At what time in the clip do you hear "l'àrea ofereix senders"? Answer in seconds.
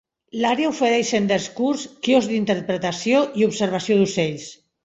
0.43-1.45